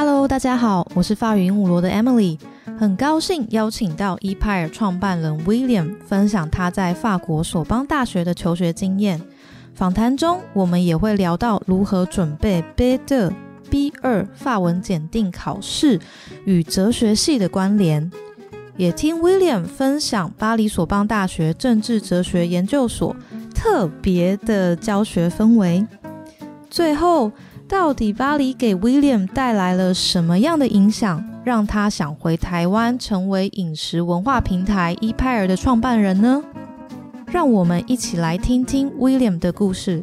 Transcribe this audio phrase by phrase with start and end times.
[0.00, 2.38] Hello，大家好，我是法语鹦鹉螺的 Emily，
[2.78, 9.20] 很高兴邀请到 ePire 创办人 William 分享他在法国索邦大学的求学经验。
[9.74, 13.32] 访谈中，我们也会聊到如何准备 B2、
[13.68, 15.98] B2 法文检定考试
[16.44, 18.08] 与哲学系的关联，
[18.76, 23.16] 也听 William 分享巴黎索邦大学政治哲学研究所
[23.52, 25.84] 特别的教学氛围。
[26.70, 27.32] 最后。
[27.68, 36.42] 到底巴黎给 William 带来了什么样的影响，让他想回台湾成为饮食文化平台 e p i r 的创办人呢？
[37.26, 40.02] 让我们一起来听听 William 的故事。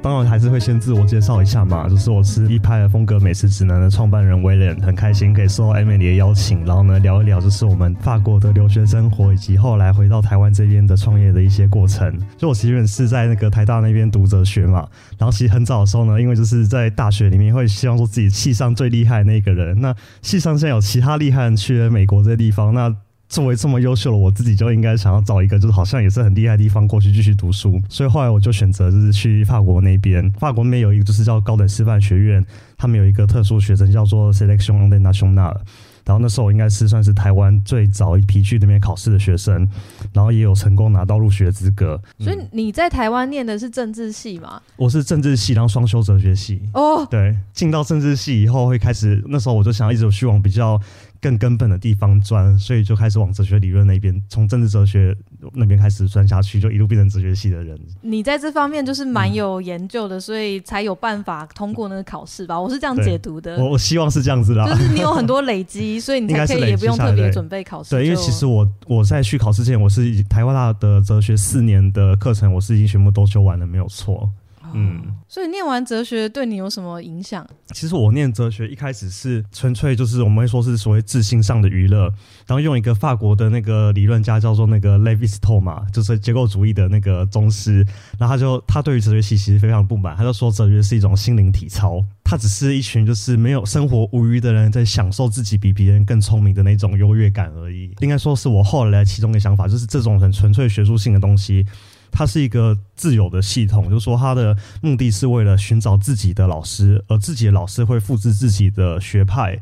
[0.00, 12.16] 当然还是会先自我介绍一下嘛，就是我是一派的风格美食指南的创办人威廉，很开心可以受到 Emily 的邀请，然后呢聊一聊就是我们法国的留学生活，以及后来回到台湾这边的创业的一些过程。
[12.36, 14.86] 就我其实是在那个台大那边读哲学嘛，
[15.18, 22.94] 然后其实很早的时候呢，因为就是在大学里面会希望说自己系上最厉害的那个人，那系上现在有其他厉害人去了美国这地方，那。
[23.28, 30.30] 作为这么优秀的我自己就应该想要找一个就是好像也是很厉害的地方过去继续读书，所以后来我就选择就是去法国那边。
[30.32, 32.44] 法国那边有一个就是叫高等师范学院，
[32.76, 35.56] 他们有一个特殊学生叫做 Selection International。
[36.04, 39.68] 然后那时候我应该是算是台湾最早一批去那边考试的学生，
[40.10, 42.00] 然后也有成功拿到入学资格。
[42.18, 44.58] 所以你在台湾念的是政治系吗？
[44.76, 46.62] 我是政治系，然后双修哲学系。
[46.72, 50.80] 哦，对，进到政治系以后会开始，那时候我就想一直去往比较。
[51.20, 55.16] 更根本的地方钻，所以就开始往哲学理论那边，从政治哲学
[55.54, 57.78] 那边开始钻下去，就一路变成哲学系的人。
[58.02, 62.60] 你在这方面就是蛮有研究的，所以才有办法通过那个考试吧？
[62.60, 63.56] 我是这样解读的。
[63.58, 67.90] 我我希望是这样子啦，就是你有很多累积，所以你才可以也不用特别准备考试。
[67.90, 74.30] 对，因为其实我我在去考试之前，我是台湾大的哲学四年的课程，我是已经全部都修完了，没有错。
[74.74, 77.46] 嗯，所以念完哲学对你有什么影响？
[77.74, 82.04] 其实我念哲学一开始是纯粹就是我们会说是所谓自信上的娱乐，
[82.46, 87.86] 然后用一个法国的那个理论家叫做那个 Levi-Strauss 嘛，就是结构主义的那个宗师，
[88.18, 97.94] 然后他就他对于哲学系其实非常不满，他就说哲学是一种心灵体操，他只是一群就是没有生活无余的人在享受自己比别人更聪明的那种优越感而已。
[98.00, 101.64] 应该说是我后来其中的想法，就是这种很纯粹学术性的东西。
[102.10, 109.58] 他是一个自由的系统，就是说，他的目的是为了寻找自己的老师，而自己的老师会复制自己的学派，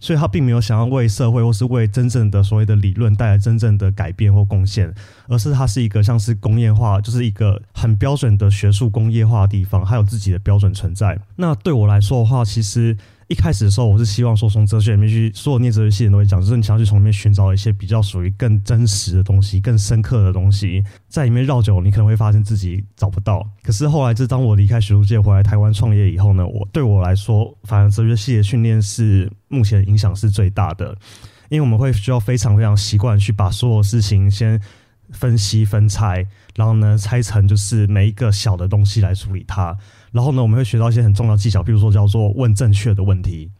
[0.00, 4.94] 所以他并没有想要为社会或是为真正的所谓的理论带来真正的改变或贡献，
[5.28, 11.18] 而是它是一个像是工业化，就是一个很标准的学术工业化的地方，还有自己的标准存在。
[11.36, 12.96] 那对我来说的话，其实。
[13.28, 23.44] 一开始的时候，我是希望说从哲学里面去，所有念哲学系的人都会讲，就是你想要去从里面寻找一些比较属于更真实的东西、更深刻的东西，在里面绕久，你可能会发现自己找不到。
[23.64, 30.96] 可是后来，就当我离开学术界回来台湾创业以后呢，我对我来说，反而哲学系的训练是目前影响是最大的，
[31.48, 34.60] 因为我们会需要非常非常习惯去把所有事情先
[35.16, 39.76] 分析分拆，然后呢拆成就是每一个小的东西来处理它。
[40.12, 43.50] 然后呢，我们会学到一些很重要技巧，比如说叫做问正确的问题。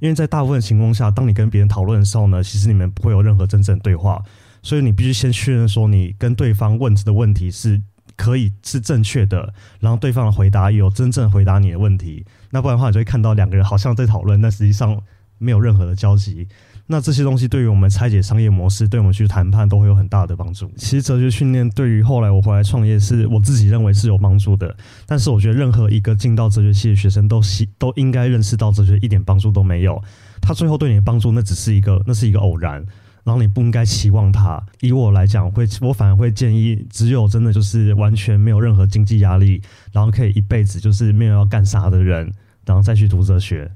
[0.00, 4.20] 因为在大部分情况下，当你跟别人讨论的时候呢，其实你们不会有任何真正对话，
[4.62, 7.80] 所以你必须先确认说你跟对方问的问题是
[8.16, 12.26] 可以是正确的，然后对方的回答有真正回答你的问题。
[12.50, 15.00] 那不然的话，你就会看到两个人好像在讨论，但实际上
[15.38, 16.48] 没有任何的交集。
[16.92, 20.70] 那这些东西对于我们拆解商业模式，对我们去谈判都会有很大的帮助。
[20.76, 24.76] 其实哲学训练对于后来我回来创业，是我自己认为是有帮助的。
[25.06, 29.98] 但是我觉得任何一个进到哲学系的学生，都希都应该认识到哲学一点帮助都没有。
[30.42, 32.84] 他最后对你的帮助，那只是一个，那是一个偶然。
[33.24, 34.62] 然后你不应该期望他。
[34.80, 42.30] 以我来讲，会我反而会建议，只有真的就是完全没有任何经济压力，然后可以一辈子就是没有要干啥的人，
[42.66, 43.70] 然后再去读哲学。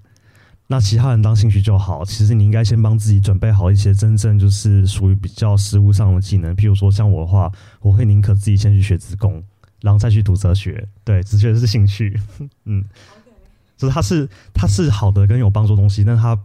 [0.69, 2.04] 那其他人当兴趣就好。
[2.04, 6.56] 其实你应该先帮自己准备好一些真正就是属于比较实务上的技能。
[6.56, 7.50] 譬如说像我的话，
[7.81, 9.41] 我会宁可自己先去学自工，
[9.81, 10.88] 然后再去读哲学。
[11.04, 12.19] 对，哲学是兴趣。
[12.66, 12.84] 嗯，
[13.77, 16.36] 就是它是它是好的跟有帮助东西，但它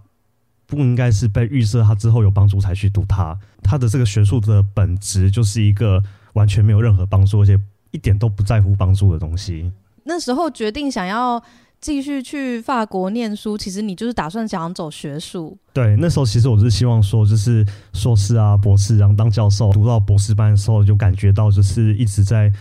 [0.67, 3.35] 不应该是被预设它之后有帮助才去读它。
[3.63, 6.03] 它的这个学术的本质就是一个
[6.33, 7.59] 完全没有任何帮助，而且
[7.89, 9.71] 一点都不在乎帮助的东西。
[10.03, 11.43] 那时候决定想要。
[11.81, 15.57] 继续去法国念书，其实你就是打算想走学术。
[15.73, 22.53] 对，那时候其实我是希望说，就是硕士啊、博士，然后当教授，读到博士班的时候，就感觉到就是一直在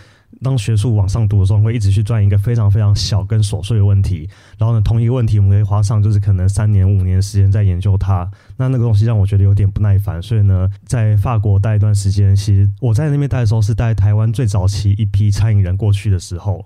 [0.42, 4.26] 当学术往上读的时候，会一直去钻一个非常非常小跟琐碎的问题。
[4.56, 8.26] 然后呢，同一个问题，我们可以花上就是可能三年、五年时间在研究它。
[8.56, 16.64] 那那个东西让我觉得有点不耐烦，所以呢，在法国待一段时间，其实我在那边待的时候是带台湾最早期一批餐饮人过去的时候。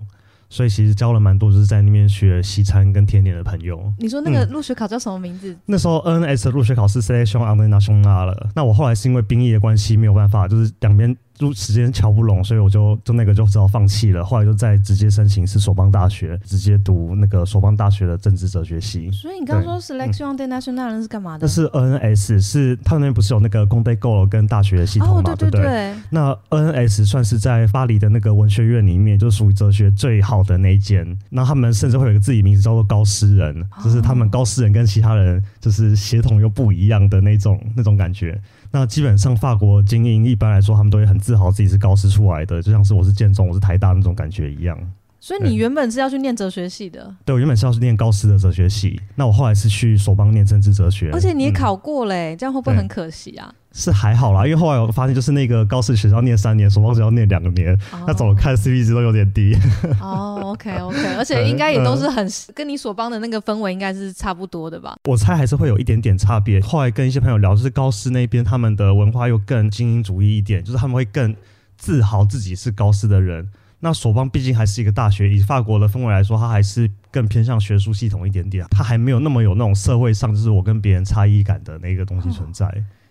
[0.55, 3.91] 所以其实交了蛮多就是在那边学西餐跟甜点的朋友。
[3.99, 5.53] 你说那个入学考叫什么名字？
[5.65, 8.49] 那时候 NS 的入学考试 Selection a n a t i o n a 了。
[8.55, 11.13] 那我后来是因为兵役的关系没有办法，就是两边。
[11.35, 14.23] 就时间瞧不拢，所以我就就那个就只好放弃了。
[14.23, 19.11] 后来就再直接申请是索邦大学，直接读那个索邦大学的政治哲学系。
[19.11, 21.45] 所以你刚刚说 Selection International 是干嘛的？
[21.45, 25.35] 那是 NS，是他们那边不是有那个 Conde Go 跟大学的系统嘛？
[25.35, 25.93] 对对对？
[26.09, 31.05] 那 NS 算是在巴黎的那个文学院里面，就属于哲学最好的那一间。
[31.29, 38.39] 那他们甚至会有一个自己名字叫做高诗人，就是他们高诗人跟其他人就是协同又不一样的那种那种感觉。
[38.75, 44.77] 那基本上法国精英一般来说，他们都会很自豪自己是高师出来的，就像是我是建中，我是台大那种感觉一样。
[45.21, 47.15] 所以你原本是要去念哲学系的？
[47.23, 48.99] 对，我原本是要去念高师的哲学系。
[49.15, 51.09] 那我后来是去索邦念政治哲学。
[51.13, 53.55] 而且你也考过嘞，这样会不会很可惜啊？
[53.77, 57.77] 是还好啦，因为后来我发现，就是那个高师学校念三年，索邦只要念两年，
[58.07, 59.53] 那怎么看 CP 值都有点低。
[59.99, 62.25] 哦，OK OK， 而且应该也都是很
[62.55, 64.95] 跟你所邦的那个氛围应该是差不多的吧？
[65.03, 66.61] 我猜还是会有一点点差别。
[66.61, 71.35] 后来跟一些朋友聊，就是高师那边他们的文化又更精英主义一点，就是他们会更
[71.75, 73.45] 自豪自己是高师的人。
[73.81, 82.65] 那索邦毕竟还是一个大学，以法国的氛围来说，它还是更偏向学术系统一点点，它还没有那么有那种社会上就是我跟别人差异感的那个东西存在。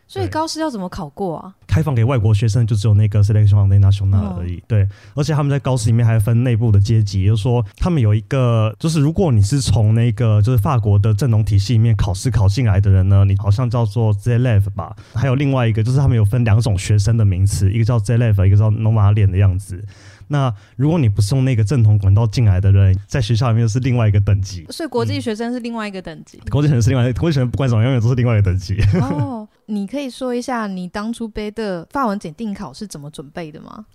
[0.07, 1.55] 所以高师要怎么考过啊？
[1.67, 4.63] 开放给外国学生就只有那个 selection international 而已。
[4.69, 14.95] 对，而且他们在高师里面还分内部的阶级，也就是说，他们有一个，就是如果你是从那个就是法国的正统体系里面考试考进来的人呢，你好像叫做 zelev 吧。
[15.15, 19.85] 还有另外一个，就是他们有分两种学生的名词，一个叫 zelev，一个叫 n o m a 脸的样子。
[20.29, 24.65] 那如果你不是用那个正统管道进来的人，在学校里面又是另外一个等级。
[24.71, 26.41] 所以国际学生是另外一个等级。
[26.51, 28.79] 国际学生是另外，国际学生不管怎么样，永远都是另外一个等级。
[29.03, 33.87] 哦，你可以说一下你当初背的法文检定考是怎么准备的吗？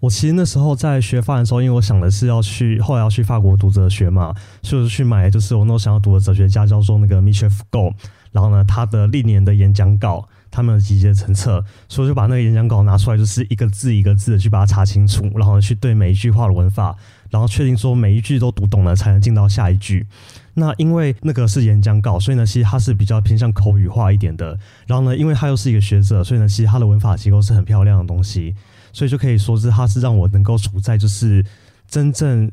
[0.00, 7.94] 我其实那时候在学法文的时候，因为我想的是要去后来要去法国读哲学嘛，所以我就去买就是我那时候想要读的哲学家叫做那个 Michel f o u
[8.32, 10.28] 然后呢，他的历年的演讲稿。
[10.54, 16.94] 他们的集结成册，所以就把那个演讲稿拿出来，就是一个字一个字的去把它查清楚，然后去对每一句话的文法，
[17.30, 20.06] 然后确定说每一句都读懂了，才能进到下一句。
[20.54, 24.58] 那因为那个是演讲稿，所以呢，其实它是比较偏向口语化一点的。
[24.86, 28.54] 然后呢，因为他又是一个学者，所以呢，其实他的文法结构是很漂亮的东西，
[28.92, 31.44] 所以就可以说是他是让我能够处在就是
[31.88, 32.50] 真正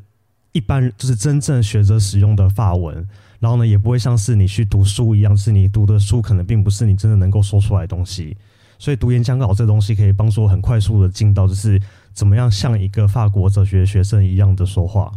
[0.52, 3.06] 一般就是真正学者使用的法文。
[3.38, 8.36] 然后呢，也不会像是你去读书一样，是你读的书可能并不是你真的能够说出来的东西。
[8.78, 11.78] 所以读演讲稿这东西可以帮助我很快速的进到，就是
[12.14, 15.12] 怎么样像一个法国哲学学生一样的说话。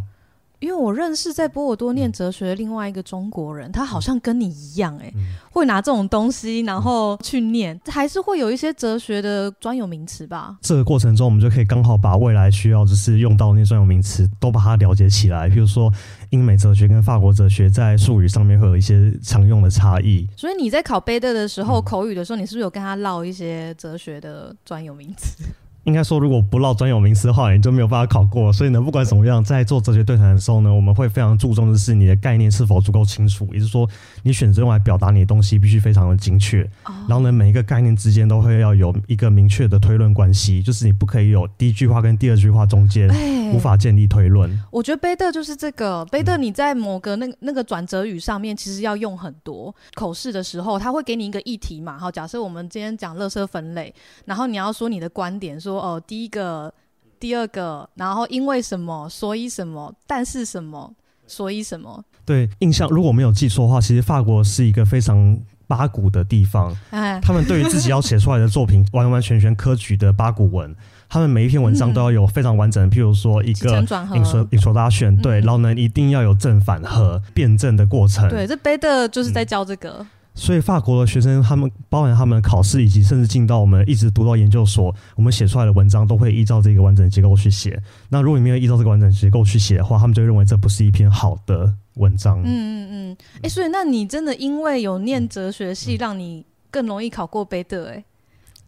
[0.64, 5.12] 因为我认识在波尔多念哲学的另外一个中国人，他好像跟你一样，哎，
[5.52, 10.56] 会拿这种东西然后去念，还是会有一些哲学的专有名词吧。
[10.62, 15.50] 这个过程中，我们就可以刚好把未来需要就是用到那些专有名词都把它了解起来。
[15.50, 15.92] 比如说，
[16.30, 20.26] 英美哲学跟法国哲学在术语上面会有一些常用的差异。
[20.38, 25.44] 所以你在考贝德的时候，口语的时候，你是不是有跟他唠一些哲学的专有名词？
[25.84, 28.54] 应该说，如果不唠专有名词的话，你就没有办法考过。
[28.54, 33.86] 所以呢，不管怎么样，在做哲学对谈的时候呢，我们会非常注重的是你的概念是否足够清楚，也就是说，
[34.24, 36.66] 你选择用来表达你的东西必须非常的精确。
[37.10, 43.10] 然后呢，每一个概念之间都会要有一个明确的推论关系，就是你不可以有第一句话跟第二句话中间
[43.54, 44.50] 无法建立推论。
[44.72, 49.76] 我觉得贝特就是这个，贝特你在某个那那个转折语上面，其实要用很多。
[49.96, 53.94] 口试的时候，他会给你一个议题嘛，好，假设我们今天讲垃圾分类，
[54.24, 55.73] 然后你要说你的观点，说。
[55.74, 56.72] 说哦，第一个，
[57.20, 60.94] 第二个，然后因为什么，所以什么，但是什么，
[61.26, 62.04] 所以什么？
[62.26, 65.38] 对，印象如果没有记错的话，其实法国是一个非常
[65.68, 66.74] 八股的地方。
[66.92, 70.74] 哎，他们对于自己要写出来的作品，完完全全科举的八股文，
[71.10, 78.30] 他们每一篇文章都要有非常完整的，譬如说一个 introduction，对，然后呢，一定要有正反和辩证的过程。
[78.30, 80.06] 对，这背的就是在教这个。
[80.36, 87.82] 所以法国的学生，他们包含他们考试，以及甚至进到我们一直读到研究所，我们写出来的文章都会依照这个完整结构去写。
[88.10, 92.42] 那如果你没有依照这个完整结构去写的话，他们就认为这不是一篇好的文章。
[92.42, 93.18] 嗯嗯嗯。
[93.44, 97.90] 哎，所以那你真的因为有念哲学系，让你更容易考过贝德？
[97.90, 98.04] 哎。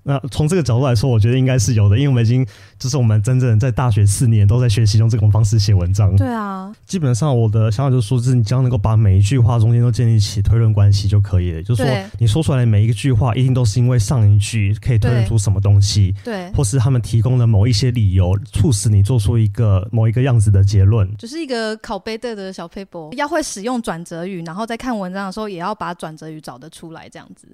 [0.07, 2.45] 那从这个角度来说，我觉得应该是有的，因为我们已经
[2.77, 6.15] 就是我们真正在大学四年都在学习用这种方式写文章。
[6.15, 11.63] 对啊，基本上我的想法就是说，是你只要能够把每一句话中间都建立起推论关系就可以了。
[11.63, 21.11] 就是说，你说出来的每一个句话，一定都是因为上一句可以推论出什么东西，对，或是他们提供了某一些理由，促使你做出一个某一个样子的结论。
[21.17, 27.47] 就是一个考背的的小 paper，要会使用转折语，然后在看文章的时候也要把转折语找得出来，这样子。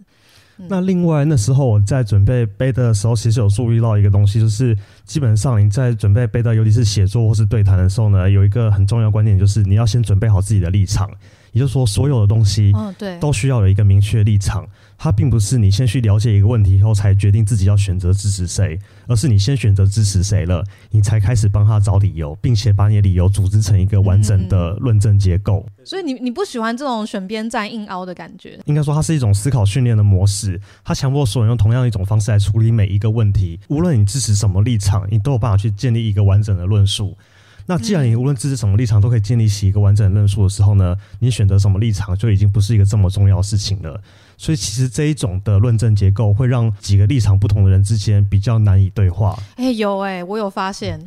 [0.67, 11.09] 那另外那时候我在准备背的时候，其实有注意到一个东西，就是基本上你在准备背的，尤其是写作或是对谈的时候呢，有一个很重要观点，就是你要先准备好自己的立场。
[11.53, 14.65] 也就是说，所有的东西，嗯，对，都需要有一个明确立场。
[15.03, 18.77] 它并不是你先去了解一个问题以后才决定自己要选择支持谁，
[19.07, 25.65] 而是你先选择支持谁了，你才开始帮他找理由，并且把你的理由组织成一个完整的论证结构。
[25.83, 28.59] 所以你你不喜欢这种选边站硬凹的感觉？
[28.65, 33.59] 应该说，它是一种思考训练的模式，它强迫所有人用同样一种方式来处理每一个问题。
[33.69, 37.17] 无论你支持什么立场，你都有办法去建立一个完整的论述。
[37.65, 43.99] 那既然你无论支持什么立场都可以建立起一个完整的论述的时候呢，你选择什么立场就已经不是一个这么重要的事情了。
[44.41, 49.37] 所以其实这一种的论证结构会让几个立场不同的人之间比较难以对话。
[49.55, 50.99] 哎，有哎，我有发现。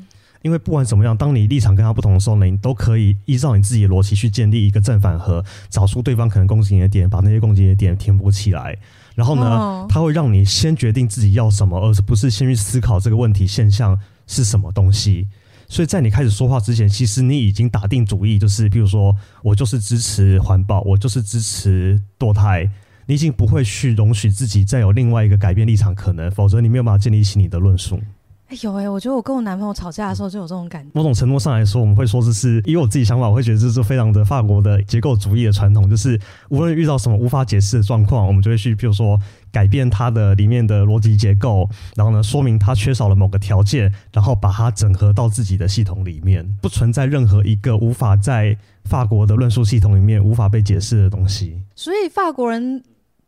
[0.42, 8.78] 因为不管怎么样，当你立场跟他不同的时候呢，你都可以依照你自己的逻辑去建立一个正反合，找出对方可能攻击你的点，把那些攻击的点填补起来。
[9.16, 13.98] 然后呢，他会让你先决定自己要什么，而不是先去思考这个问题现象
[14.28, 15.26] 是什么东西。
[15.66, 22.70] 所以在你开始说话之前，其实你已经打定主意，就是比如说，我就是支持环保，我就是支持堕胎，
[23.06, 28.00] 你已经不会去容许自己再有另外一个改变立场可能，否则你没有办法建立起你的论述。
[28.46, 30.90] 哎有哎，我觉得我跟我男朋友吵架的时候就有这种感觉。
[30.92, 36.20] 某种程度上来说，我们会说这是，以我自己想法，我会觉得这是非常的法国的结构主义的传统，就是
[36.50, 39.18] 无论遇到什么无法解释的状况，我们就会去，比如说
[39.50, 51.58] 改变它的里面的逻辑结构，然后呢，说明它缺少了某个条件，然后把它整合到自己的系统里面，不存在任何一个无法在法国的论述系统里面无法被解释的东西。
[51.74, 52.82] 所以法国人。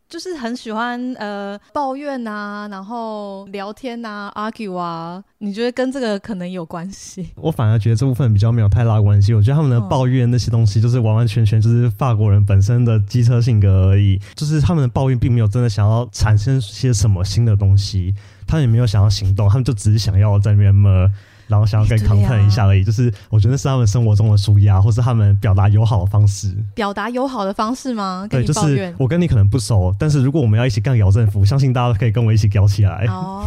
[0.08, 7.28] 就是很喜欢呃抱怨呐，然后聊天呐，argue 啊，你觉得跟这个可能有关系？
[7.36, 9.34] 我反而觉得这部分比较没有太大关系。
[9.34, 14.20] 我觉得他们的抱怨那些东西，就是完完全全就是法国人本身的机车性格而已。
[14.34, 18.14] 就是他们的抱怨并没有真的想要产生些什么新的东西，
[18.46, 21.10] 他们也没有想要行动，他们就只是想要在那边么。
[21.48, 26.52] 然后想要跟抗衡一下而已，就是我觉得是他们生活中的舒压，或是他们表达友好的方式。
[26.74, 28.26] 表达友好的方式吗？
[28.28, 33.06] 对，就是我跟你可能不熟，但是如果我们要一起干姚政府，相信大家都可以跟我一起咬起来。
[33.06, 33.44] 哦，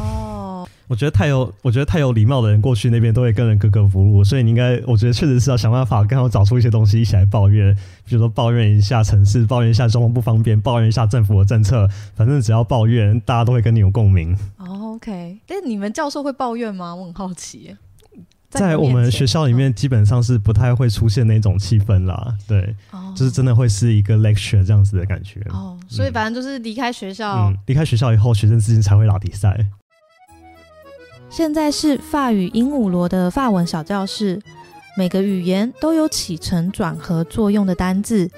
[0.90, 14.36] 我觉得太有，我觉得太有礼貌的人过去那边都会跟人格格不入，所以你应该，我觉得确实是要想办法跟我找出一些东西一起来抱怨，比如说抱怨一下城市，抱怨一下交通不方便，抱怨一下政府的政策，反正只要抱怨，大家都会跟你有共鸣。
[14.58, 16.96] 哦，OK，但你们教授会抱怨吗？
[16.96, 17.78] 我很好奇。
[18.50, 22.36] 在我们学校里面，基本上是不太会出现那种气氛啦。
[22.48, 22.76] 对，
[23.16, 25.40] 就是真的会是一个 lecture 这样子的感觉。
[25.52, 29.68] 哦，所以反正就是离开学校，离开学校以后，学生之间才会打比赛。
[31.30, 34.42] 现在是法语鹦鹉螺的法文小教室，
[34.98, 38.30] 每个语言都有起承转合作用的单字，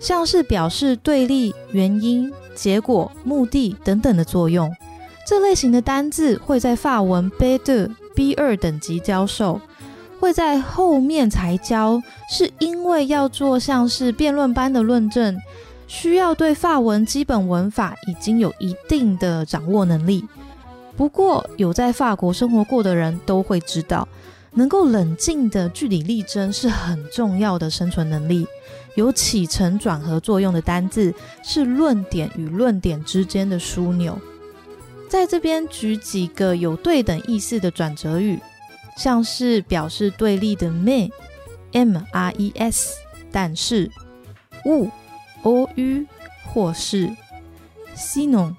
[0.00, 4.74] 像是表示对立、原因、结果、目的等等的作用。
[5.26, 9.60] 这类型的单字会在法文 B 的 B 二等级教授，
[10.18, 12.00] 会在后面才教，
[12.30, 15.38] 是因为要做像是辩论般的论证，
[15.86, 20.24] 需要对法文基本文法已经有一定的掌握能力。
[20.98, 24.08] 不过，有在法国生活过的人都会知道，
[24.54, 28.44] 能够冷静的据理力争是很重要的生存能力。
[28.96, 31.14] 有起承转合作用的单字，
[31.44, 34.18] 是论点与论点之间的枢纽。
[35.08, 38.40] 在这边举几个有对等意思的转折语，
[38.96, 42.96] 像是表示对立的 “mais”（m r e s），
[43.30, 43.88] 但是
[44.64, 44.90] ，ou
[45.44, 46.04] o u
[46.52, 47.08] 或是
[47.94, 48.52] sinon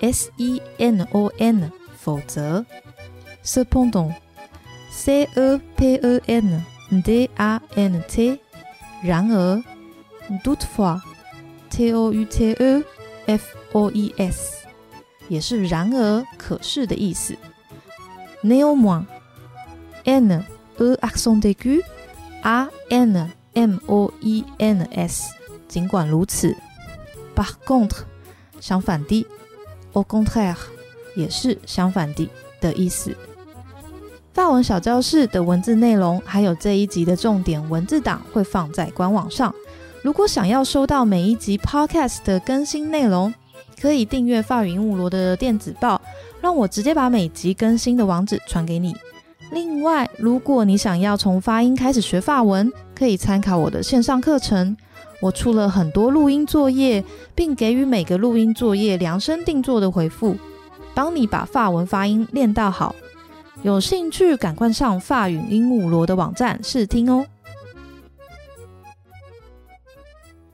[0.00, 2.64] e n o n），否则
[3.44, 6.64] ，cependant（c e p e n
[7.02, 8.38] d a n t），
[9.02, 9.62] 然而
[10.42, 12.84] ，toutefois（t o u t e
[13.26, 14.56] f o e s）。
[15.28, 17.36] 也是然而、可是的意思。
[18.42, 20.44] Néanmoins，n
[20.78, 25.34] e accent aigu，a n m o e n s。
[25.66, 26.56] 尽管如此
[27.34, 28.04] ，par contre，
[28.60, 29.26] 相反的
[29.96, 30.54] ，au contraire，
[31.16, 32.28] 也是相反的
[32.60, 33.16] 的意思。
[34.34, 39.54] 法文小教室的文字内容，还有这一集的重点文字档会放在官网上。
[40.02, 43.32] 如果想要收到每一集 podcast 的更新内容，
[43.80, 45.98] 可以订阅法语鹦鹉螺的电子报，
[46.42, 48.94] 让我直接把每集更新的网址传给你。
[49.52, 54.76] 另外，如果你想要从发音开始学法文，可以参考我的线上课程。
[55.20, 57.02] 我出了很多录音作业，
[57.34, 60.36] 并给予每个录音作业量身定做的回复，
[60.94, 62.94] 帮你把法文发音练到好。
[63.62, 67.26] 有兴趣赶快上法语鹦鹉螺的网站试听哦。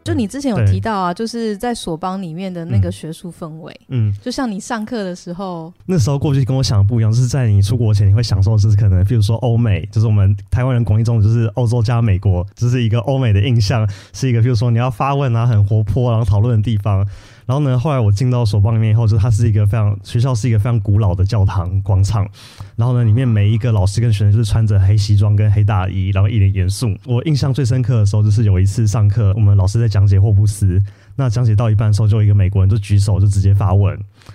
[0.04, 17.06] 就你之前有提到啊，就是在索邦里面的那个学术氛围，嗯，就像你上课的时候，那时候过去跟我想的不一样，就是在你出国前，你会享受的是可能，比如说欧美，就是我们台湾人广义中就是欧洲加美国，就是一个欧美的印象，是一个比如说你要发问啊，很活泼，然后讨论的地方。
[17.46, 22.28] 然后呢，后来我进到索邦里面以后，就它是一个非常学校是一个非常古老的教堂广场。
[22.76, 26.96] 然后呢，里面每一个老师跟学生就是穿着黑西装跟黑大衣，然后一脸严肃。
[27.04, 30.80] 我印象最深刻的时候，就是有一次上课，我们老师在讲解霍布斯，
[31.16, 33.92] 那讲解到一半的时候，就有一个美国人就举手就直接发问，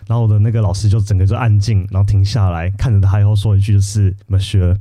[0.08, 4.78] 然后我的那个老师就整个就安静，然后停下来看着他以后说一句就是：“Monsieur，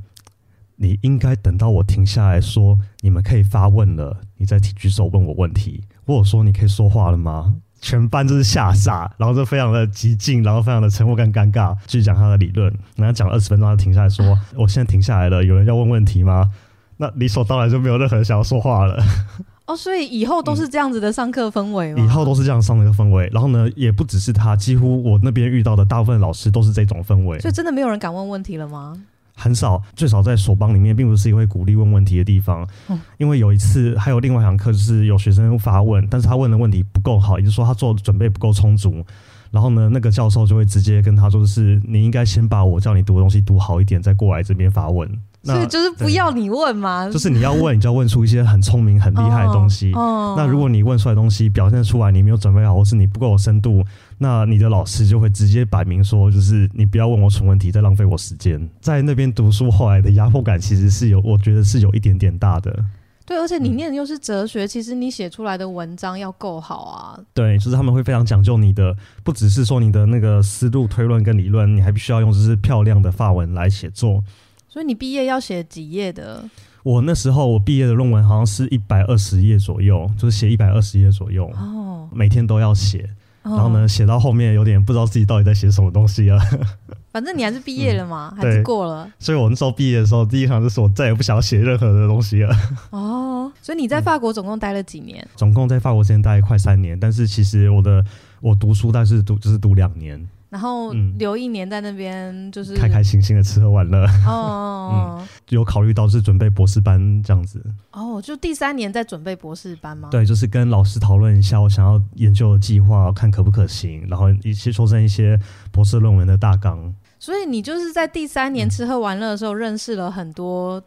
[0.75, 5.83] 你应该等到我停下来说你们可以发问了，你再举手问我问题。
[6.05, 12.73] 我有说你可以说话了吗？”全班就是吓傻，然后就非常的激进，然后非常的沉默跟尴尬，继续讲他的理论。
[12.95, 16.49] 然后讲了二十分钟，他停下来说：“我现在停下来了，有人要问问题吗？”
[16.97, 18.97] 那理所当然就没有任何人想要说话了。
[19.67, 22.03] 哦，所以以后都是这样子的上课氛围吗？
[22.03, 23.29] 以后都是这样上的一个氛围。
[23.33, 27.37] 然后呢，也不只是他，几乎我那边遇到的大部分老师都是这种氛围。
[27.39, 28.95] 所以真的没有人敢问问题了吗？
[29.37, 32.67] 很少，最少在索邦里面，并不是一个会鼓励问问题的地方。
[32.89, 39.05] 嗯因为有一次，还有另外一堂课，就是有学生发问，但是他问的问题不够好，也就是说他做的准备不够充足。
[39.49, 45.09] 然后呢，那个教授就会直接跟他说，就是你应该先把我叫你读的东西读好一点，再过来这边发问。
[45.41, 49.93] 那所以就是不要你问嘛，就是你要问，你就要问出一些很聪明、很厉害的东西。
[49.93, 53.83] 哦那如果你问出来的东西表现出来你没有准备好，或是你不够有深度，
[54.17, 58.69] 那你的老师就会直接摆明说，就是你不要问我蠢问题，在浪费我时间。
[58.81, 62.83] 在那边读书，后来的压迫感其实是有，我觉得是有一点点大的。
[63.25, 67.19] 对，而且你念的又是哲学，其实你写出来的文章要够好啊。
[67.33, 74.23] 对，就是他们会非常讲究你的，不只是说你的那个思路推论跟理论，你还必须要用就是漂亮的法文来写作。
[74.69, 76.49] 所以你毕业要写几页的？
[76.83, 83.09] 我那时候我毕业的论文好像是一百二十页左右，就是写一百二十页左右，哦，每天都要写。
[83.49, 83.87] 然然后呢，？
[83.87, 86.39] 写到后面有点不知道自己到底在写什么东西了。
[87.11, 92.55] 反正你还是毕业了嘛，还是过了所以我那时候毕业的时候，第一场就是我再也不想要写任何的东西了。
[92.91, 93.51] 哦。
[93.61, 95.25] 所以你在法国总共待了几年？
[95.35, 98.03] 总共在法国时间大概快三年，但是其实我的
[98.41, 100.21] 我读书但是读就是读两年，
[100.57, 107.63] 然后嗯留一年在那边，就是开开心心的吃喝玩乐，哦哦 有考虑到是准备博士班这样子。
[107.91, 110.09] 哦哦，就第三年在准备博士班吗？。
[110.09, 115.39] 对，就是跟老师讨论一下我想要研究的计划，看可不可行，然后一些修正一些
[115.71, 116.91] 博士论文的大纲。
[117.19, 120.81] 所以你就是在第三年吃喝玩乐的时候，认识了很多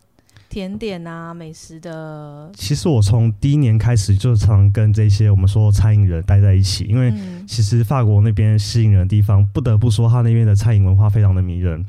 [0.51, 2.51] 甜点啊、美食的。
[2.55, 11.83] 其实我从第一年开始就常跟这些我们说餐饮人待在一起，因为嗯，其实法国那边吸引人的地方，不得不说他那边的餐饮文化非常的迷人。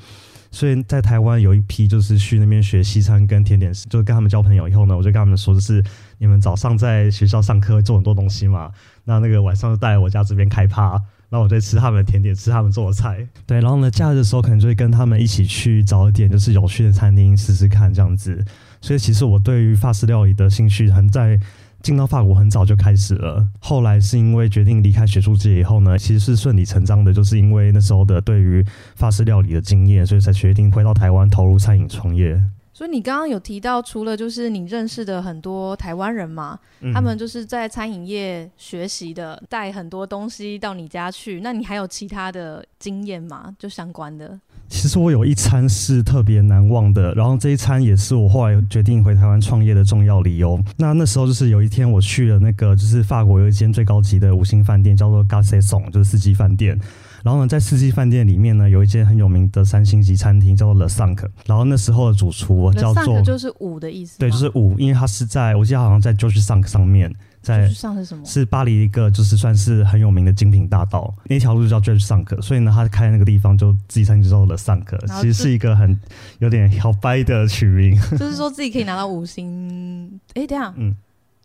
[0.54, 5.84] 所以在台湾有一批就是去那边学西餐跟甜点师，就是跟他们交朋友以后呢，我就跟他们说，就是
[6.19, 8.69] 你们早上在学校上课会做很多东西嘛，
[9.06, 13.26] 那那个晚上就带来我家这边开趴，然后我就吃他们的甜点，吃他们做的菜。
[13.48, 18.44] 对，然后呢，假日的时候可能就会跟他们一起去找一点就是有趣的餐厅试试看这样子。
[18.82, 21.39] 所以其实我对于法式料理的兴趣很在
[21.82, 28.63] 进到法国很早就开始了，后来是因为决定离开学术界以后呢，其实是顺理成章的，就是因为那时候的对于
[28.96, 32.39] 法式料理的经验，所以才决定回到台湾投入餐饮创业。
[32.73, 41.41] 所以你刚刚有提到，除了就是你认识的很多台湾人嘛，嗯他们就是在餐饮业学习的，带很多东西到你家去。
[41.41, 43.53] 那你还有其他的经验吗？
[43.60, 44.39] 就相关的？
[44.71, 50.57] 其实我有一餐是特别难忘的，然后这一餐也是我后来决定回台湾创业的重要理由。
[50.77, 56.79] 那那时候就是有一天我去了那个就是法国有一间最高级的五星饭店，叫做 g a s s o n 就是四季饭店。
[57.21, 61.27] 然后呢，在四季饭店里面呢，有一间很有名的三星级餐厅叫做 Le Cinq。
[61.45, 68.23] 然后那时候的主厨叫做就是五的意思，对，就是五，因为它是在我记得好像在 George Sunk 上面，在就是上是什么？
[68.25, 74.86] 是巴黎一个就是算是很有名的精品大道，那条路就叫 j u d g e Sunk，所以呢，他开那个地方就自己餐厅就叫了 Sunk，
[75.19, 75.99] 其实是一个很
[76.39, 77.99] 有点好掰的取名。
[78.17, 80.19] 就是说自己可以拿到五星。
[80.36, 80.95] 哎，等下，嗯，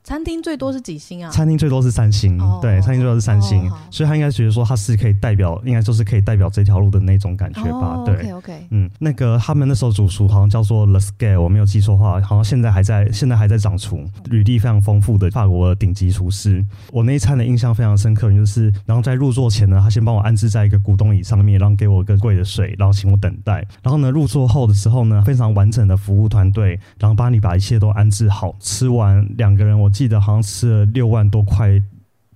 [0.06, 1.28] 餐厅最多是几星啊？
[1.32, 8.14] 餐厅最多是三星，哦对，餐厅最多是三星，哦所以他应该觉得说他是可以代表，应该就是可以代表这条路的那种感觉吧，哦对。
[8.14, 16.64] ，OK OK，嗯，那个他们那时候主厨好像叫做 Le Scale，我没有记错的话，好像现在还在，现在还在掌厨，履历非常丰富的法国的顶级厨师。
[16.92, 23.66] 我那一餐的印象非常深刻，就是然后在入座前呢，他先帮我安置在一个古董椅上面，然后给我一个贵的水，然后请我等待。
[23.82, 28.54] 然后呢，入座后的时候呢，非常完整的服务团队，然后帮你把一切都安置好。
[28.60, 31.80] 吃完两个人，我记得好像吃了六万多块，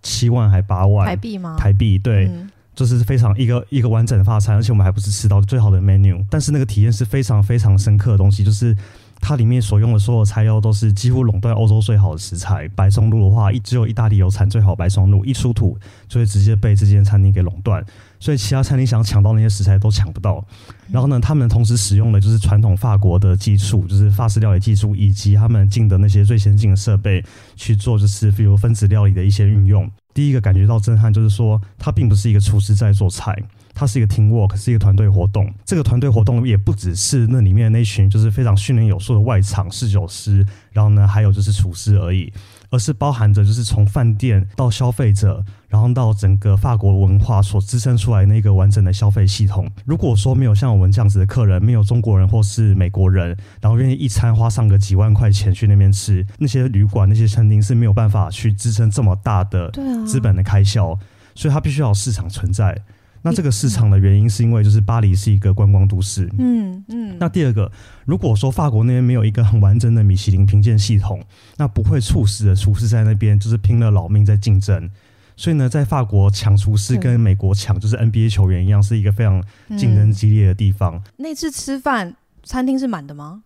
[0.02, 1.56] 七万还八万台币吗？
[1.58, 2.26] 台币，对。
[2.26, 8.74] 嗯就是非常一个一个完整的法餐，而且我们还不是吃到最好的 menu，但是那个体验是非常非常深刻的东西，就是
[9.20, 12.66] 它里面所用的所有材料都是几乎垄断欧洲最好的食材。
[12.68, 15.76] 白松露的话，一只有意大利有产最好白松露，一出土
[16.08, 17.84] 就会直接被这间餐厅给垄断，
[18.20, 20.44] 所以其他餐厅想抢到那些食材都抢不到。
[20.88, 27.24] 然后呢，他们同时使用的就是传统法国的技术，就是法式料理技术，以及他们进的那些最先进的设备
[27.56, 29.90] 去做，就是比如分子料理的一些运用。
[30.12, 33.36] 第一个感觉到震撼，就是说它并不是一个厨师在做菜。
[33.72, 35.50] 它是一个 team work，是一个团队活动。
[35.64, 42.30] 这个团队活动也不只是那里面那群就是非常训练有素的外场侍酒师，然后呢，还有就是厨师而已，
[42.70, 49.68] 而是包含着就是从饭店到消费者，然后到整个法国文化所支撑出来那个完整的消费系统。
[49.84, 59.70] 如果说没有像我们这样子的客人，没有中国人或是美国人，然后愿意一餐花上个几万块钱去那边吃，那些旅馆、那些餐厅是没有办法去支撑这么大的
[60.06, 60.96] 资本的开销，
[61.34, 62.80] 所以它必须要有市场存在。
[63.22, 67.16] 那这个市场的原因是因为就是巴黎是一个观光都市，嗯嗯。
[67.18, 67.70] 那第二个，
[68.06, 71.22] 如果说法国那边没有一个很完整的米其林评鉴系统，
[71.56, 74.88] 那不会促使的厨师在那边就是拼了老命在竞争。
[75.36, 79.42] 所以呢，在法国抢厨师跟美国抢就是 NBA 球员一样，是一个非常
[79.78, 81.02] 竞争激烈的地方。
[81.16, 83.42] 那次吃饭餐厅是满的吗？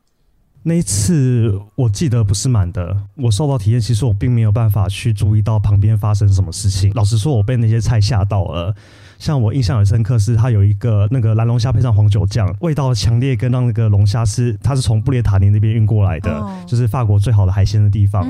[0.62, 6.90] 那一次我记得不是满的，我受到体验，其实我并没有办法去注意到旁边发生什么事情。
[6.94, 8.74] 老实说，我被那些菜吓到了。
[9.18, 18.26] 像我印象很深刻是，它有一个那个蓝龙虾配上黄酒酱，味道强烈，跟让那个龙虾是它是从布列塔尼那边运过来的，就是法国最好的海鲜的地方。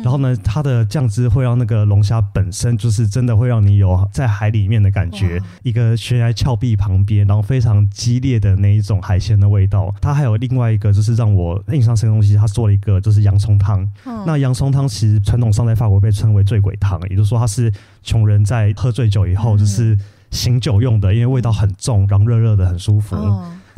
[0.00, 9.92] 然后呢，它的酱汁会让那个龙虾本身就是真的会让你有在海里面的感觉，一个悬崖峭壁旁边，然后非常激烈的那一种海鲜的味道。
[10.00, 13.86] 它还有另外一个就是让我印象深的东西，它做了一个就是洋葱汤。
[14.24, 17.70] 那洋葱汤其实传统上在法国被称为醉鬼汤，也就是说它是
[18.04, 19.98] 穷人在喝醉酒以后就是。
[20.30, 23.16] 醒酒用的，因为味道很重，然后热热的很舒服。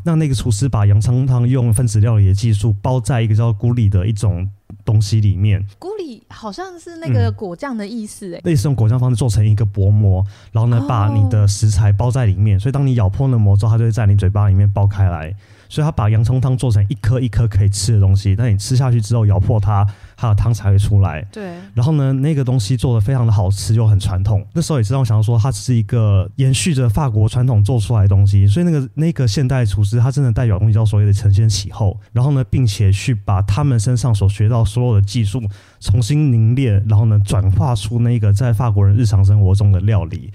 [0.02, 4.48] 那那个厨师把洋葱汤用分子料理的技术包在一个叫咕里的一种
[4.84, 5.62] 东西里面。
[5.78, 15.34] 咕里好像是那个果酱的意思，哎，类似用果酱方式做成一个薄膜，然后呢把你的食材包在里面，所以当你咬破那膜之后，它就会在你嘴巴里面爆开来。
[15.68, 19.86] 所以他把洋葱汤做成一颗一颗可以吃的东西，但你吃下去之后咬破它，
[20.20, 21.22] 它的汤才会出来。
[21.32, 21.54] 对。
[21.72, 24.46] 然后呢，那个东西做的非常的好吃又很传统。
[24.52, 28.46] 那时候也知道我想要说，它是一个延续着法国传统做出来的东西。
[28.46, 31.98] 所以那个那个现代厨师，他真的代表东西叫所谓的承先启后。
[32.12, 35.42] 然后呢，并且去把他们身上所学到所有的技术
[35.80, 40.30] 重新凝练，然后呢，转化出那个在法国人日常生活中的料理。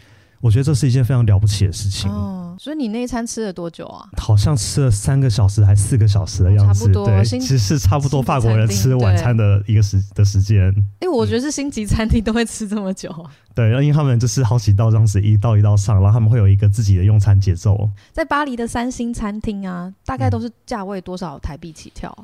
[0.46, 2.08] 我觉得这是一件非常了不起的事情。
[2.12, 4.08] 哦所以你那一餐吃了多久啊？
[4.18, 10.74] 好像吃了三个小时还四个小时的样子，对，其实是差不多法国人吃晚餐的一个时的时间。
[11.02, 13.14] 哎，我觉得是星级餐厅都会吃这么久。
[13.54, 17.90] 对，因为他们就是好几道这样子一道一道上，然后他们会有一个自己的用餐节奏。
[18.14, 22.16] 在巴黎的三星餐厅啊，大概都是价位多少台币起跳？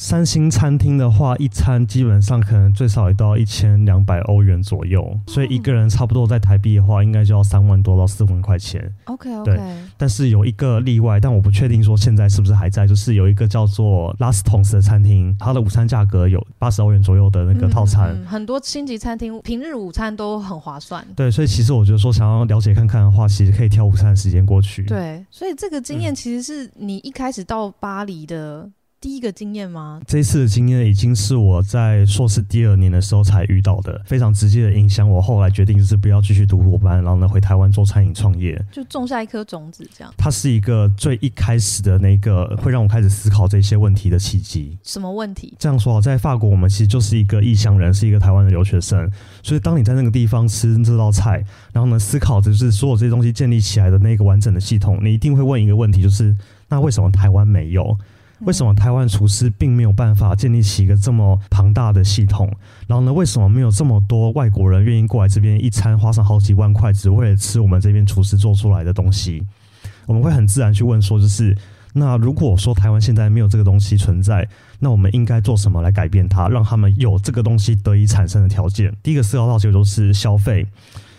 [0.00, 8.94] 三星餐厅的话，一餐基本上可能最少也要一千两百欧元左右，所以一个人差不多在台币的话，应该就要三万多到四万块钱。
[9.06, 9.50] OK OK。
[9.50, 9.60] 对，
[9.96, 18.16] 但是有一个例外，但我不确定说现在是不是还在，就是有一个叫做 Last Tons 的餐厅，它的午餐价格有八十欧元左右的那个套餐。
[18.24, 21.04] 很多星级餐厅平日午餐都很划算。
[21.16, 24.84] 对，所以其实我觉得说想要了解看看的话，其实可以挑午餐的时间过去。
[24.84, 28.70] 对，所以这个经验其实是你一开始到巴黎的。
[29.00, 30.00] 第一个经验吗？
[30.08, 40.12] 这一次的经验已经是我在硕士第二年的时候才遇到的，非常直接的影响我后来决定就是不要继续读博班，然后呢回台湾做餐饮创业，就种下一颗种子这样。
[40.16, 44.76] 它是一个最一开始的那个会让我开始思考这些问题的契机。
[44.82, 45.54] 什么问题？
[45.60, 49.08] 这样说好，在法国我们其实就是一个异乡人，是一个台湾的留学生，
[49.44, 56.36] 所以当你在那个地方吃这道菜，然后呢思考着就是所有这些东西建立起来的那个完整的系统，你一定会问一个问题，就是
[56.68, 57.96] 那为什么台湾没有？
[58.40, 62.48] 为什么台湾厨师并没有办法建立起一个这么庞大的系统？
[62.86, 69.42] 然后呢，为什么没有这么多外国人愿意过来这边一餐花上好几万块，只为了吃我们这边厨师做出来的东西？
[70.06, 71.56] 我们会很自然去问说，就是
[71.94, 74.48] 那如果说台湾现在没有这个东西存在，
[74.78, 78.94] 那我们应该做什么来改变它，让他们有这个东西得以产生的条件？
[79.02, 80.66] 第一个思考到其实就是消费。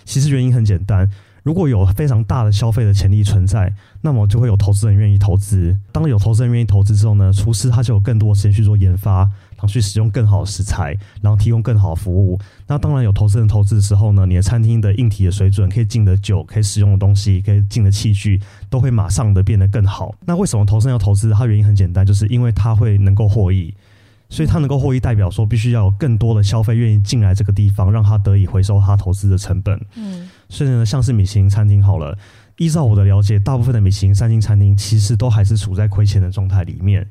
[0.05, 1.07] 其实原因很简单。
[1.43, 5.75] 如果有非常大的消费的潜力存在，那么就会有投资人愿意投资。
[5.91, 12.39] 当有投资人愿意投资之后呢，厨师他就有更多时间去做研发，然后去使用更好的食材，然后提供更好的服务。
[12.67, 20.13] 那当然有投资人投资的时候呢，你的餐厅的硬体的水准，可以进的酒，可以使用的东西，可以进的器具，都会马上的变得更好。
[20.25, 21.31] 那为什么投资人要投资？
[21.31, 23.73] 它原因很简单，就是因为他会能够获益。
[24.31, 29.81] 所以他能够获益，代表说必须要有更多的消费愿意进来这个地方，让他得以回收他投资的成本。
[29.95, 32.17] 嗯，所以呢，像是米其林餐厅好了，
[32.57, 37.07] 依照我的了解，大部分的米其林三星餐厅其实都还是处在亏钱的状态里面。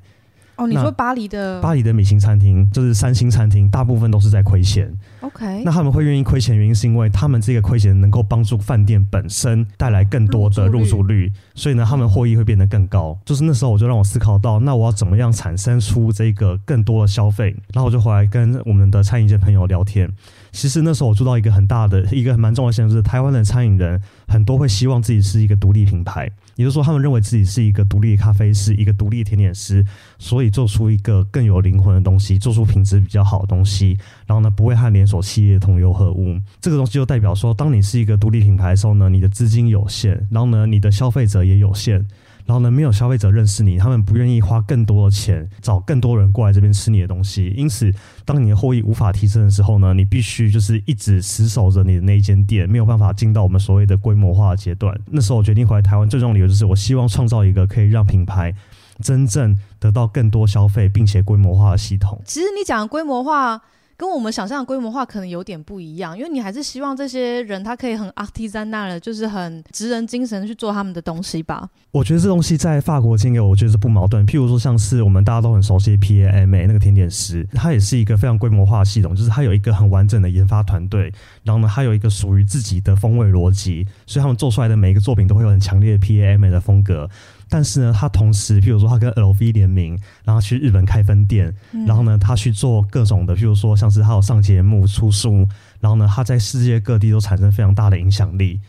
[0.56, 4.92] 哦，你说巴黎的巴黎的米其林餐厅就是三星餐厅，大部分都是在亏钱。
[5.20, 13.16] OK，那他们会愿意亏钱，原因是因为他们这个亏钱能够帮助饭店本身带来更多的入住率，所以呢，他们获益会变得更高。
[13.24, 17.54] 就是那时候我就让我思考到，那我要怎么样产生出这个更多的消费？
[17.72, 20.12] 然后我就回来跟我们的餐饮界朋友聊天。
[20.58, 29.86] 其实那时候我做到一个很大的一个蛮重要的现象，就是台湾的餐饮人很多会希望自己是一个独立品牌，也就是说，他们认为自己是一个独立的咖啡师，一个独立的甜点师，
[30.18, 36.36] 所以做出一个更有灵魂的东西，做出品质比较好的东西，然后呢，不会和连锁企业同流合污。
[36.60, 42.04] 这个东西就代表说，当你是一个独立品牌的时候呢，你的资金有限，然后呢，你的消费者也有限。
[42.48, 47.52] 然后呢，没有消费者认识你，他们不愿意花更多的钱找更多人过来这边吃你的东西。
[47.54, 47.92] 因此，
[48.24, 54.98] 当你的获益无法提升的时候呢，你必须就是一直死守着你的那一间店，没有办法进到我们所谓的规模化的阶段。
[55.10, 58.54] 那时候我决定回来台湾，最重要的理由就是我希望创造一个可以让品牌
[59.02, 62.18] 真正得到更多消费并且规模化的系统。
[62.24, 63.60] 其实你讲的规模化。
[63.98, 71.68] 跟我们想象的规模化可能有点不一样，因为你还是希望这些人他可以很 artisanal，就是很职人精神去做他们的东西吧。
[71.90, 74.24] 我觉得这东西在法国经营，我觉得是不矛盾。
[74.24, 87.10] 譬如说，像是我们大家都很熟悉的 PAMA 那个甜点师，它也是一个非常规模化的系统，就是它有一个很完整的研发团队，然后呢，它有一个属于自己的风味逻辑，所以他们做出来的每一个作品都会有很强烈的 PAMA 的风格。
[87.48, 91.54] 但是呢，他同时，譬如说他跟 LV 联名，然后去日本开分店，
[91.86, 95.48] 然后呢，他去做各种的，譬如说像是他有上节目、出书，
[95.80, 98.60] 然后呢，他在世界各地都产生非常大的影响力。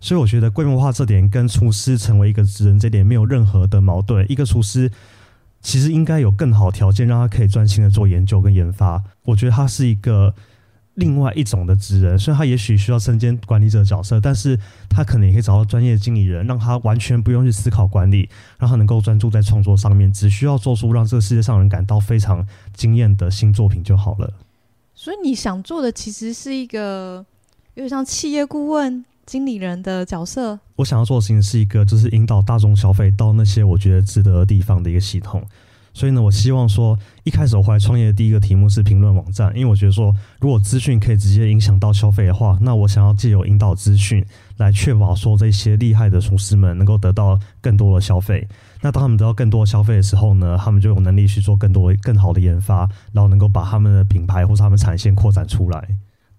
[0.00, 4.30] 所以我觉得规模化这点跟厨师成为一个职人这点没有任何的矛盾。
[4.30, 4.90] 一个厨师
[5.62, 9.02] 其实应该有更好条件，让他可以专心的做研究跟研发。
[9.22, 10.34] 我觉得他是一个
[10.94, 18.28] 另外一种的职人，虽然他也许需要身兼管理者角色，但是他可能也可以找到专业经理人，让他完全不用去思考管理，
[18.58, 24.32] 让他能够专注在创作上面，只需要做出让这个世界上人感到非常惊艳的新作品就好了。
[24.94, 27.26] 所以你想做的其实是一个
[27.74, 30.60] 有点像企业顾问、经理人的角色。
[30.76, 35.44] 我想要做的事情是一个，就是引导大众消费到那些我觉得值得的地方的一个系统。
[35.94, 44.22] 所以呢，我希望说，一开始我回来创业的第一个题目是评论网站，因为我觉得说，如果资讯可以直接影响到消费的话，那我想要借由引导资讯
[44.56, 48.46] 来确保说这些厉害的厨师们能够得到更多的消费。
[48.82, 55.88] 那当他们得到更多的消费的时候呢，他们就有能力去做更多更好的研发，然后能够把他们的品牌或者他们产线扩展出来。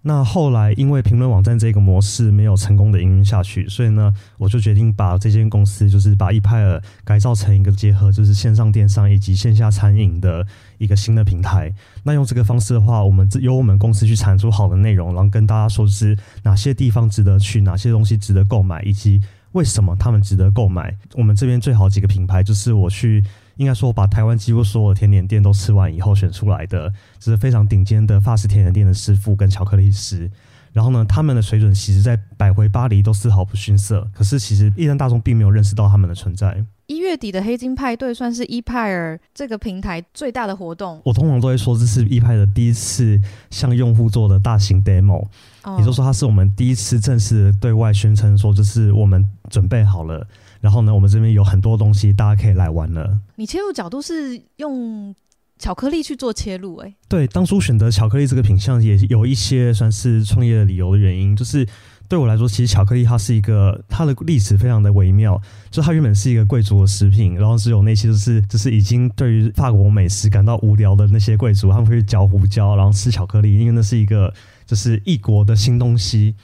[0.08, 10.46] 那后来因为评论网站这个模式没有成功的营运下去，所以呢，我就决定把这间公司就是把一派尔改造成一个结合就是线上电商以及线下餐饮的
[10.78, 11.74] 一个新的平台。
[12.04, 19.20] 那用这个方式的话，我们由我们公司去产出好的内容，然后跟大家说是哪些地方值得去，哪些东西值得购买，以及
[19.52, 20.96] 为什么他们值得购买。
[21.14, 23.24] 我们这边最好几个品牌就是我去。
[23.56, 30.30] 应该说，把台湾几乎所有甜点店都吃完以后选出来的，这是非常顶尖的法式甜点店的师傅跟巧克力师。
[30.72, 34.06] 然后呢，他们的水准其实在百回巴黎都丝毫不逊色。
[34.12, 36.62] 可是其实一般大众并没有认识到他们的存在。
[36.86, 41.00] 一月底的黑金派对算是一派尔这个平台最大的活动。
[41.02, 43.18] 我通常都会说，这是一派的第一次
[43.50, 45.26] 向用户做的大型 demo，、
[45.64, 50.28] 哦也就是说，它是我们第一次正式对外宣称说，就是我们准备好了。
[50.66, 53.20] 然后呢，我们这边有很多东西，大家可以来玩了。
[53.36, 55.14] 你切入角度是用
[55.60, 61.64] 巧克力去做切入、欸，对，当初选择巧克力这个品相，也有一些算是创业的理由的原因，就是
[62.08, 74.34] 对我来说，其实巧克力它是一个它的历史非常的微妙，就它原本是一个贵族的食品，然后只有那些就是就是已经对于法国美食感到无聊的那些贵族，他们会去嚼胡椒，然后吃巧克力，因为那是一个
[74.66, 76.34] 就是异国的新东西。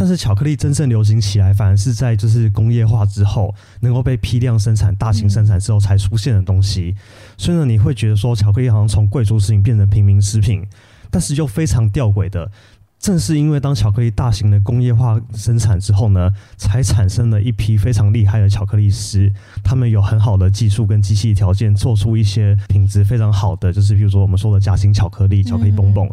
[0.00, 6.96] 但是巧克力真正流行起来，反而是在就是工业化之后，能够被批量生产、大型生产之后才出现的东西。
[7.36, 10.64] 所以呢，你会觉得说巧克力好像从贵族食品变成平民食品，
[11.10, 12.50] 但是又非常吊诡的，
[12.98, 19.30] 正是因为当巧克力大型的工业化生产之后呢，才产生了一批非常厉害的巧克力师，
[19.62, 26.10] 他们有很好的技术跟机器条件，做出一些品质非常好的，就是比如说我们说的夹心巧克力、巧克力蹦蹦。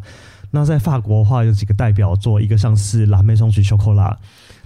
[0.57, 3.99] 那在法国的话，有几个代表作，一个像是蓝莓松曲巧克力，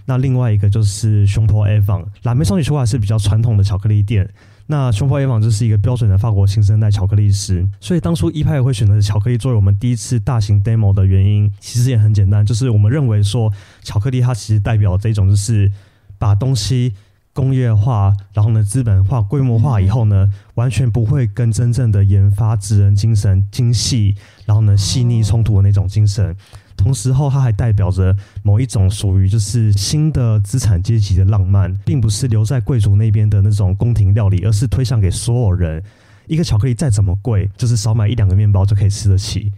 [0.05, 4.25] 那另外一个就是熊坡 a v o n 蓝莓松曲巧克力是比较传统的巧克力店。
[4.67, 13.51] 那熊坡 a v o n 就是一个标准的法国新生代巧克力师，所以当初一派会选择巧克力作为我们第一次大型 demo 的原因，其实也很简单，就是我们认为说
[13.83, 15.69] 巧克力它其实代表这种就是
[16.17, 16.93] 把东西
[17.33, 24.15] 工业化，然后呢资本化、规模化以后呢，完全不会跟真正的研发职人精神、精细，
[24.45, 26.35] 然后呢细腻冲突的那种精神。
[26.75, 35.83] 同时后，它还代表着某一种属于就是新的资产阶级的浪漫，并不是留在贵族那边的那种宫廷料理，而是推向给所有人。
[36.27, 39.51] 一个巧克力再怎么贵，就是少买一两个面包就可以吃得起。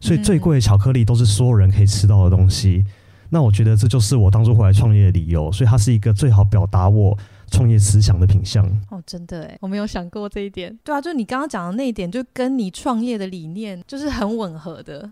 [0.00, 2.84] 所以最贵的巧克力都是所有人可以吃到的东西。
[3.32, 5.50] 那我觉得这就是我当初回来创业的理由。
[5.50, 7.16] 所以它是一个最好表达我
[7.50, 8.62] 创业思想的品相。
[8.90, 10.78] 哦，真的哎，我没有想过这一点。
[10.84, 15.10] 对啊，就你刚刚讲的那一点，就跟你创业的理念就是很吻合的，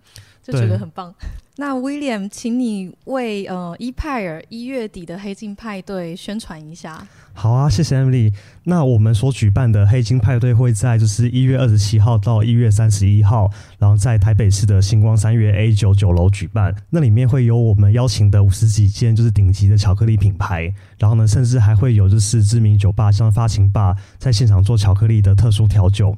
[0.51, 1.15] 就觉得很棒。
[1.57, 7.07] 那 William，请你为呃伊派尔一月底的黑金派对宣传一下。
[7.35, 8.33] 好啊，谢谢 Emily。
[8.65, 16.75] 那我们所举办的黑金派对会在就是一月二十七号到一月三十一号，然后在台北市的星光三月 A 九九楼举办。
[16.89, 26.17] 那里面会有我们邀请的五十几间就是顶级的巧克力品牌，然后呢，甚至还会有就是知名酒吧像发情吧在现场做巧克力的特殊调酒。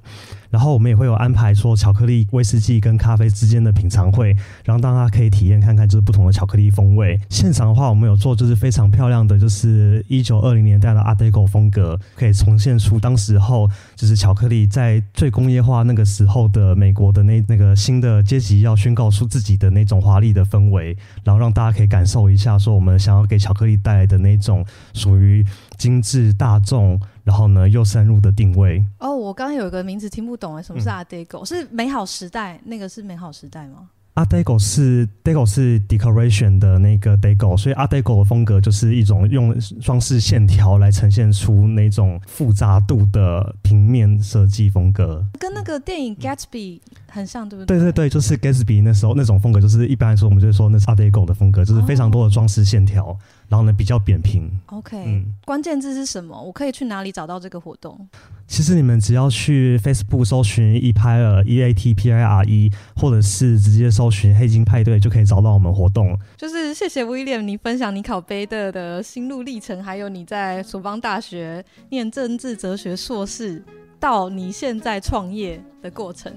[0.52, 7.18] 然后我们也会有安排说巧克力、威士忌跟咖啡之间的品尝会，然后大家可以体验看看就是不同的巧克力风味。
[7.30, 24.62] 现场的话，我们有做就是非常漂亮的就是一九二零年代的 Art Deco 风格，可以重现出当时候就是巧克力在最工业化那个时候的美国的那那个新的阶级要宣告出自己的那种华丽的氛围，然后让大家可以感受一下说我们想要给巧克力带来的那种
[24.92, 25.42] 属于
[25.82, 27.00] 精致大众。
[27.24, 28.84] 然后呢，又深入的定位。
[28.98, 31.44] 哦，我刚刚有一个名字听不懂哎，什么是 Art Deco？
[31.46, 32.60] 是美好时代？
[32.64, 47.78] 那个是美好时代吗？Art Deco 是 Deco 是 decoration 的那个 Deco，所以 Art Deco 的风格就是一种用装饰线条来呈现出那种复杂度的平面设计风格，跟那个电影 Gatsby 很像，对不对？
[47.78, 53.16] 对对对，就是 Gatsby 那时候那种风格，就是一般来说我们就说那是 Art Deco 的风格，就是非常多的装饰线条。
[53.52, 54.50] 然后呢，比较扁平。
[54.68, 56.42] OK，嗯，关键字是什么？
[56.42, 58.08] 我可以去哪里找到这个活动？
[58.46, 66.18] 其实你们只要去 Facebook 搜寻 e p i E A T P I R E，或者是直接搜寻黑金派对，就可以找到我们活动。
[66.34, 73.62] 就是谢谢 William，你分享你考贝的的心路历程，还有你在索邦大学念政治哲学硕士，
[74.00, 76.32] 到你现在创业的过程。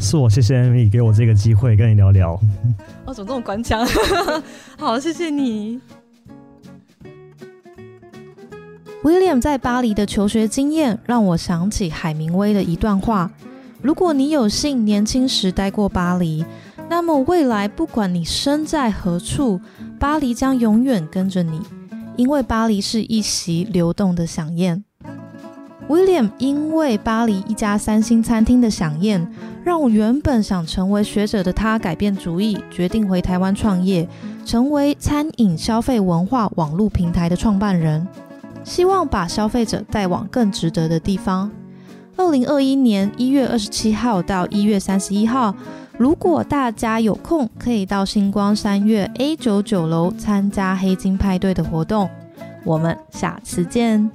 [0.00, 2.40] 是我谢谢 Amy 给我这个机会跟你聊聊。
[3.04, 3.84] 哦，怎么这么官腔？
[4.78, 5.80] 好，谢谢你。
[9.04, 13.30] William 在巴黎的求学经验让我想起海明威的一段话：
[13.80, 16.44] 如果你有幸年轻时待过巴黎，
[16.90, 19.60] 那么未来不管你身在何处，
[20.00, 21.60] 巴黎将永远跟着你，
[22.16, 24.82] 因为巴黎是一席流动的飨宴。
[25.88, 29.32] William 因为巴黎一家三星餐厅的飨宴，
[29.64, 34.08] 让我原本想成为学者的他改变主意，决定回台湾创业，
[34.44, 38.04] 成为餐饮消费文化网络平台的创办人。
[38.68, 41.50] 希望把消费者带往更值得的地方。
[42.16, 45.54] 二零二一年一月二十七号到一月三十一号，
[45.96, 52.10] 如果大家有空，可以到星光三月 A 九九楼参加黑金派对的活动。
[52.64, 54.10] 我们下次见。